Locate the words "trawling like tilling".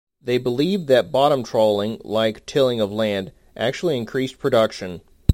1.43-2.81